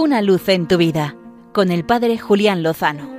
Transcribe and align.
Una 0.00 0.22
luz 0.22 0.48
en 0.48 0.68
tu 0.68 0.76
vida 0.76 1.16
con 1.52 1.72
el 1.72 1.84
Padre 1.84 2.18
Julián 2.18 2.62
Lozano. 2.62 3.12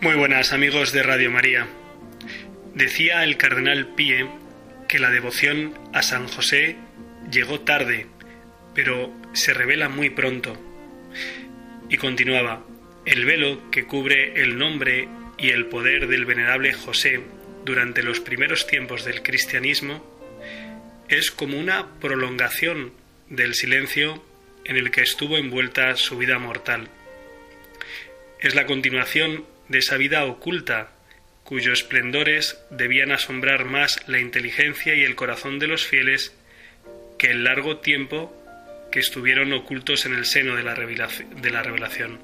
Muy 0.00 0.16
buenas 0.16 0.52
amigos 0.52 0.90
de 0.90 1.04
Radio 1.04 1.30
María. 1.30 1.68
Decía 2.74 3.22
el 3.22 3.36
cardenal 3.36 3.94
Píe 3.94 4.28
que 4.88 4.98
la 4.98 5.10
devoción 5.10 5.72
a 5.92 6.02
San 6.02 6.26
José 6.26 6.74
llegó 7.30 7.60
tarde, 7.60 8.08
pero 8.74 9.12
se 9.34 9.54
revela 9.54 9.88
muy 9.88 10.10
pronto. 10.10 10.56
Y 11.88 11.98
continuaba, 11.98 12.66
el 13.06 13.24
velo 13.24 13.70
que 13.70 13.86
cubre 13.86 14.42
el 14.42 14.58
nombre 14.58 15.08
y 15.38 15.50
el 15.50 15.66
poder 15.66 16.08
del 16.08 16.24
venerable 16.24 16.72
José 16.72 17.20
durante 17.64 18.02
los 18.02 18.18
primeros 18.18 18.66
tiempos 18.66 19.04
del 19.04 19.22
cristianismo 19.22 20.04
es 21.08 21.30
como 21.30 21.56
una 21.56 22.00
prolongación 22.00 23.00
del 23.32 23.54
silencio 23.54 24.22
en 24.66 24.76
el 24.76 24.90
que 24.90 25.00
estuvo 25.00 25.38
envuelta 25.38 25.96
su 25.96 26.18
vida 26.18 26.38
mortal. 26.38 26.88
Es 28.40 28.54
la 28.54 28.66
continuación 28.66 29.46
de 29.68 29.78
esa 29.78 29.96
vida 29.96 30.26
oculta 30.26 30.92
cuyos 31.42 31.80
esplendores 31.80 32.58
debían 32.70 33.10
asombrar 33.10 33.64
más 33.64 34.06
la 34.06 34.20
inteligencia 34.20 34.94
y 34.94 35.02
el 35.02 35.14
corazón 35.14 35.58
de 35.58 35.66
los 35.66 35.86
fieles 35.86 36.34
que 37.18 37.30
el 37.30 37.44
largo 37.44 37.78
tiempo 37.78 38.36
que 38.92 39.00
estuvieron 39.00 39.52
ocultos 39.54 40.04
en 40.04 40.12
el 40.12 40.26
seno 40.26 40.54
de 40.54 40.62
la, 40.62 40.74
revelación. 40.74 42.20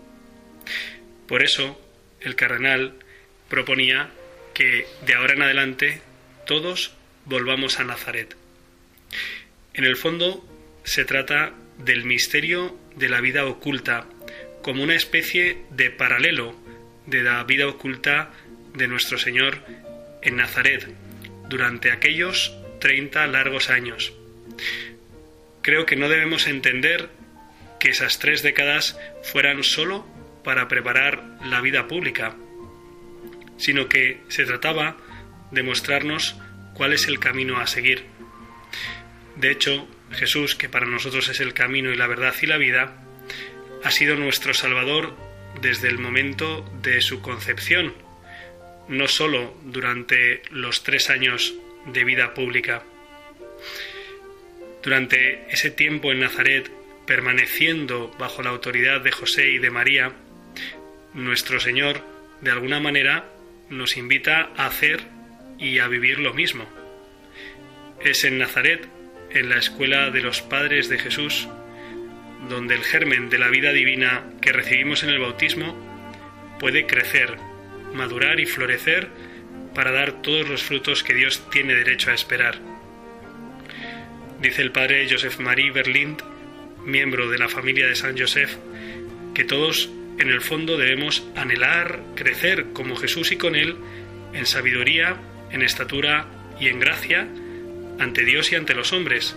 Por 1.26 1.42
eso, 1.42 1.80
el 2.20 2.36
cardenal 2.36 2.92
proponía 3.48 4.10
que 4.52 4.86
de 5.06 5.14
ahora 5.14 5.32
en 5.32 5.42
adelante 5.42 6.02
todos 6.46 6.92
volvamos 7.24 7.80
a 7.80 7.84
Nazaret. 7.84 8.36
En 9.72 9.84
el 9.84 9.96
fondo 9.96 10.44
se 10.88 11.04
trata 11.04 11.52
del 11.76 12.06
misterio 12.06 12.74
de 12.96 13.10
la 13.10 13.20
vida 13.20 13.44
oculta 13.44 14.06
como 14.62 14.82
una 14.82 14.94
especie 14.94 15.58
de 15.68 15.90
paralelo 15.90 16.58
de 17.04 17.22
la 17.22 17.44
vida 17.44 17.68
oculta 17.68 18.30
de 18.72 18.88
nuestro 18.88 19.18
Señor 19.18 19.58
en 20.22 20.36
Nazaret 20.36 20.88
durante 21.50 21.92
aquellos 21.92 22.56
30 22.80 23.26
largos 23.26 23.68
años. 23.68 24.14
Creo 25.60 25.84
que 25.84 25.96
no 25.96 26.08
debemos 26.08 26.46
entender 26.46 27.10
que 27.78 27.90
esas 27.90 28.18
tres 28.18 28.42
décadas 28.42 28.98
fueran 29.22 29.64
sólo 29.64 30.06
para 30.42 30.68
preparar 30.68 31.22
la 31.44 31.60
vida 31.60 31.86
pública, 31.86 32.34
sino 33.58 33.90
que 33.90 34.22
se 34.28 34.46
trataba 34.46 34.96
de 35.50 35.62
mostrarnos 35.62 36.34
cuál 36.72 36.94
es 36.94 37.08
el 37.08 37.18
camino 37.18 37.58
a 37.58 37.66
seguir. 37.66 38.06
De 39.36 39.50
hecho, 39.50 39.86
Jesús, 40.12 40.54
que 40.54 40.68
para 40.68 40.86
nosotros 40.86 41.28
es 41.28 41.40
el 41.40 41.54
camino 41.54 41.92
y 41.92 41.96
la 41.96 42.06
verdad 42.06 42.34
y 42.40 42.46
la 42.46 42.56
vida, 42.56 42.96
ha 43.84 43.90
sido 43.90 44.16
nuestro 44.16 44.54
Salvador 44.54 45.16
desde 45.60 45.88
el 45.88 45.98
momento 45.98 46.64
de 46.82 47.00
su 47.00 47.20
concepción, 47.20 47.94
no 48.88 49.08
sólo 49.08 49.56
durante 49.64 50.42
los 50.50 50.82
tres 50.82 51.10
años 51.10 51.54
de 51.86 52.04
vida 52.04 52.34
pública. 52.34 52.82
Durante 54.82 55.46
ese 55.52 55.70
tiempo 55.70 56.12
en 56.12 56.20
Nazaret, 56.20 56.70
permaneciendo 57.06 58.14
bajo 58.18 58.42
la 58.42 58.50
autoridad 58.50 59.00
de 59.00 59.12
José 59.12 59.50
y 59.50 59.58
de 59.58 59.70
María, 59.70 60.12
nuestro 61.14 61.60
Señor, 61.60 62.02
de 62.40 62.50
alguna 62.50 62.80
manera, 62.80 63.32
nos 63.70 63.96
invita 63.96 64.50
a 64.56 64.66
hacer 64.66 65.00
y 65.58 65.78
a 65.78 65.88
vivir 65.88 66.18
lo 66.20 66.32
mismo. 66.34 66.66
Es 68.00 68.24
en 68.24 68.38
Nazaret, 68.38 68.88
en 69.30 69.48
la 69.48 69.58
escuela 69.58 70.10
de 70.10 70.20
los 70.20 70.42
padres 70.42 70.88
de 70.88 70.98
Jesús, 70.98 71.48
donde 72.48 72.74
el 72.74 72.82
germen 72.82 73.28
de 73.28 73.38
la 73.38 73.48
vida 73.48 73.72
divina 73.72 74.24
que 74.40 74.52
recibimos 74.52 75.02
en 75.02 75.10
el 75.10 75.18
bautismo 75.18 75.76
puede 76.58 76.86
crecer, 76.86 77.36
madurar 77.94 78.40
y 78.40 78.46
florecer 78.46 79.08
para 79.74 79.92
dar 79.92 80.22
todos 80.22 80.48
los 80.48 80.62
frutos 80.62 81.02
que 81.02 81.14
Dios 81.14 81.42
tiene 81.50 81.74
derecho 81.74 82.10
a 82.10 82.14
esperar. 82.14 82.58
Dice 84.40 84.62
el 84.62 84.72
padre 84.72 85.06
Joseph 85.10 85.38
Marie 85.38 85.70
Berlind, 85.70 86.22
miembro 86.84 87.28
de 87.28 87.38
la 87.38 87.48
familia 87.48 87.86
de 87.86 87.96
San 87.96 88.16
Joseph, 88.16 88.56
que 89.34 89.44
todos 89.44 89.90
en 90.18 90.30
el 90.30 90.40
fondo 90.40 90.76
debemos 90.76 91.24
anhelar 91.36 92.00
crecer 92.14 92.66
como 92.72 92.96
Jesús 92.96 93.30
y 93.30 93.36
con 93.36 93.54
Él 93.54 93.76
en 94.32 94.46
sabiduría, 94.46 95.16
en 95.50 95.62
estatura 95.62 96.26
y 96.60 96.68
en 96.68 96.80
gracia 96.80 97.28
ante 97.98 98.24
Dios 98.24 98.52
y 98.52 98.56
ante 98.56 98.74
los 98.74 98.92
hombres, 98.92 99.36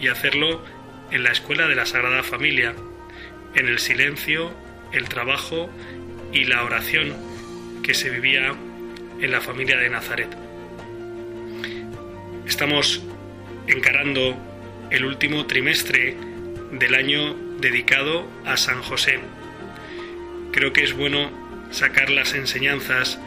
y 0.00 0.08
hacerlo 0.08 0.64
en 1.10 1.22
la 1.22 1.32
escuela 1.32 1.68
de 1.68 1.74
la 1.74 1.86
Sagrada 1.86 2.22
Familia, 2.22 2.74
en 3.54 3.68
el 3.68 3.78
silencio, 3.78 4.52
el 4.92 5.08
trabajo 5.08 5.70
y 6.32 6.44
la 6.44 6.64
oración 6.64 7.14
que 7.82 7.94
se 7.94 8.10
vivía 8.10 8.54
en 9.20 9.30
la 9.30 9.40
familia 9.40 9.76
de 9.76 9.90
Nazaret. 9.90 10.28
Estamos 12.46 13.02
encarando 13.66 14.36
el 14.90 15.04
último 15.04 15.46
trimestre 15.46 16.16
del 16.72 16.94
año 16.94 17.34
dedicado 17.60 18.26
a 18.44 18.56
San 18.56 18.82
José 18.82 19.20
creo 20.52 20.72
que 20.72 20.84
es 20.84 20.92
bueno 20.92 21.30
sacar 21.70 22.10
las 22.10 22.34
enseñanzas 22.34 23.18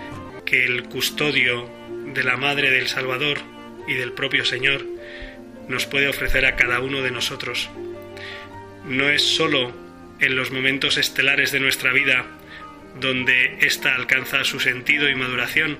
que 0.46 0.64
el 0.64 0.84
custodio 0.84 1.68
de 2.14 2.24
la 2.24 2.38
Madre 2.38 2.70
del 2.70 2.88
Salvador 2.88 3.40
y 3.88 3.94
del 3.94 4.14
propio 4.14 4.46
Señor 4.46 4.86
nos 5.68 5.86
puede 5.86 6.08
ofrecer 6.08 6.46
a 6.46 6.56
cada 6.56 6.80
uno 6.80 7.02
de 7.02 7.12
nosotros. 7.12 7.70
No 8.86 9.10
es 9.10 9.24
sólo 9.24 9.74
en 10.20 10.36
los 10.36 10.52
momentos 10.52 10.98
estelares 10.98 11.52
de 11.52 11.60
nuestra 11.60 11.92
vida 11.92 12.26
donde 13.00 13.58
ésta 13.60 13.96
alcanza 13.96 14.44
su 14.44 14.60
sentido 14.60 15.10
y 15.10 15.16
maduración, 15.16 15.78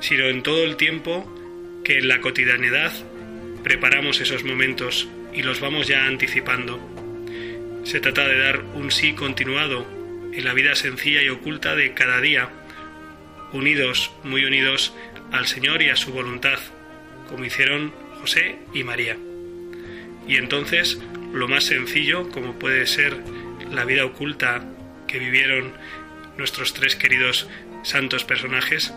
sino 0.00 0.26
en 0.26 0.42
todo 0.42 0.64
el 0.64 0.76
tiempo 0.76 1.26
que 1.84 1.98
en 1.98 2.08
la 2.08 2.20
cotidianidad 2.20 2.92
preparamos 3.62 4.20
esos 4.20 4.44
momentos 4.44 5.08
y 5.32 5.42
los 5.42 5.60
vamos 5.60 5.88
ya 5.88 6.06
anticipando. 6.06 6.78
Se 7.84 8.00
trata 8.00 8.28
de 8.28 8.38
dar 8.38 8.62
un 8.74 8.90
sí 8.90 9.14
continuado 9.14 9.86
en 10.32 10.44
la 10.44 10.54
vida 10.54 10.74
sencilla 10.74 11.22
y 11.22 11.28
oculta 11.28 11.74
de 11.74 11.94
cada 11.94 12.20
día, 12.20 12.50
unidos, 13.52 14.12
muy 14.22 14.44
unidos 14.44 14.94
al 15.32 15.46
Señor 15.46 15.82
y 15.82 15.88
a 15.88 15.96
su 15.96 16.12
voluntad, 16.12 16.58
como 17.30 17.44
hicieron 17.44 17.92
José 18.20 18.58
y 18.74 18.84
María. 18.84 19.16
Y 20.28 20.36
entonces, 20.36 21.00
lo 21.32 21.48
más 21.48 21.64
sencillo, 21.64 22.28
como 22.28 22.58
puede 22.58 22.86
ser 22.86 23.16
la 23.70 23.84
vida 23.84 24.04
oculta 24.04 24.64
que 25.06 25.18
vivieron 25.18 25.72
nuestros 26.36 26.74
tres 26.74 26.96
queridos 26.96 27.48
santos 27.82 28.24
personajes, 28.24 28.92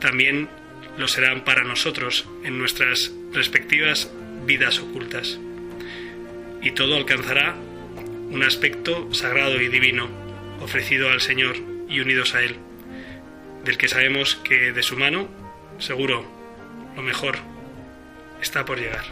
también 0.00 0.48
lo 0.96 1.08
serán 1.08 1.44
para 1.44 1.64
nosotros 1.64 2.28
en 2.44 2.58
nuestras 2.58 3.12
respectivas 3.32 4.10
vidas 4.44 4.78
ocultas. 4.78 5.38
Y 6.60 6.72
todo 6.72 6.96
alcanzará 6.96 7.56
un 8.30 8.42
aspecto 8.42 9.12
sagrado 9.12 9.60
y 9.60 9.68
divino 9.68 10.08
ofrecido 10.60 11.10
al 11.10 11.20
Señor 11.20 11.56
y 11.88 12.00
unidos 12.00 12.34
a 12.34 12.42
Él, 12.42 12.56
del 13.64 13.76
que 13.76 13.88
sabemos 13.88 14.36
que 14.36 14.72
de 14.72 14.82
su 14.82 14.96
mano, 14.96 15.28
seguro, 15.78 16.24
lo 16.96 17.02
mejor 17.02 17.51
está 18.42 18.64
por 18.64 18.78
llegar. 18.78 19.04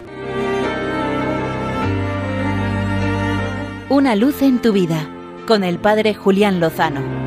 Una 3.88 4.16
luz 4.16 4.42
en 4.42 4.60
tu 4.60 4.72
vida, 4.72 5.08
con 5.46 5.64
el 5.64 5.78
Padre 5.78 6.14
Julián 6.14 6.60
Lozano. 6.60 7.19